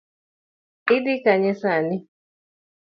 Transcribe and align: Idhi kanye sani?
Idhi 0.95 1.15
kanye 1.23 1.53
sani? 1.61 1.97